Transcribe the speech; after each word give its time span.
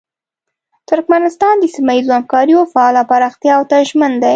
ترکمنستان 0.89 1.55
د 1.59 1.65
سیمه 1.75 1.93
ییزو 1.95 2.11
همکاریو 2.19 2.69
فعاله 2.73 3.01
پراختیاوو 3.11 3.69
ته 3.71 3.75
ژمن 3.89 4.13
دی. 4.21 4.29